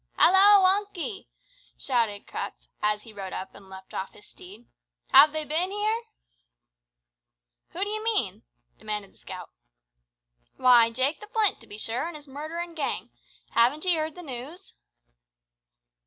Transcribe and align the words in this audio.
"Hallo! 0.17 0.65
Hunky," 0.65 1.27
shouted 1.77 2.25
Crux, 2.25 2.67
as 2.81 3.03
he 3.03 3.13
rode 3.13 3.33
up 3.33 3.53
and 3.53 3.69
leaped 3.69 3.93
off 3.93 4.13
his 4.13 4.25
steed, 4.25 4.65
"have 5.09 5.31
they 5.31 5.45
been 5.45 5.69
here?" 5.69 6.01
"Who 7.73 7.83
d'ye 7.83 7.99
mean?" 7.99 8.41
demanded 8.79 9.13
the 9.13 9.19
scout. 9.19 9.51
"Why, 10.57 10.89
Jake 10.89 11.19
the 11.21 11.27
Flint, 11.27 11.59
to 11.61 11.67
be 11.67 11.77
sure, 11.77 12.07
an' 12.07 12.15
his 12.15 12.27
murderin' 12.27 12.73
gang. 12.73 13.11
Haven't 13.51 13.85
ye 13.85 13.93
heard 13.95 14.15
the 14.15 14.23
news?" 14.23 14.73